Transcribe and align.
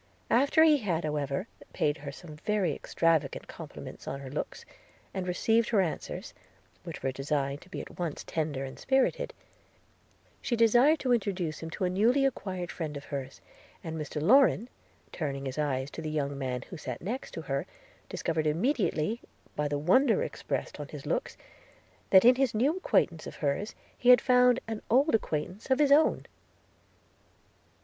After 0.31 0.63
he 0.63 0.77
had 0.77 1.03
however 1.03 1.47
paid 1.73 1.97
her 1.97 2.11
some 2.11 2.35
very 2.37 2.73
extravagant 2.73 3.47
compliments 3.47 4.07
on 4.07 4.19
her 4.19 4.31
looks, 4.31 4.65
and 5.13 5.27
received 5.27 5.69
her 5.69 5.79
answers, 5.79 6.33
which 6.83 7.03
were 7.03 7.11
designed 7.11 7.61
to 7.61 7.69
be 7.69 7.81
at 7.81 7.99
once 7.99 8.23
tender 8.23 8.65
and 8.65 8.79
spirited, 8.79 9.31
she 10.41 10.55
desired 10.55 10.97
to 11.01 11.13
introduce 11.13 11.59
him 11.59 11.69
to 11.69 11.83
a 11.83 11.89
newly 11.91 12.25
acquired 12.25 12.71
friend 12.71 12.97
of 12.97 13.03
hers; 13.05 13.41
and 13.83 13.95
Mr 13.95 14.19
Lorrain, 14.19 14.69
turning 15.11 15.45
his 15.45 15.59
eyes 15.59 15.91
to 15.91 16.01
the 16.01 16.09
young 16.09 16.35
man 16.35 16.63
who 16.71 16.77
sat 16.77 16.99
next 17.03 17.35
her, 17.35 17.67
discovered 18.09 18.47
immediately, 18.47 19.21
by 19.55 19.67
the 19.67 19.77
wonder 19.77 20.23
expressed 20.23 20.79
in 20.79 20.87
his 20.87 21.05
looks, 21.05 21.37
that 22.09 22.25
in 22.25 22.33
this 22.33 22.55
new 22.55 22.75
acquaintance 22.77 23.27
of 23.27 23.35
hers, 23.35 23.75
he 23.95 24.09
had 24.09 24.19
found 24.19 24.59
an 24.67 24.81
old 24.89 25.13
acquaintance 25.13 25.69
of 25.69 25.77
his 25.77 25.91
own. 25.91 26.25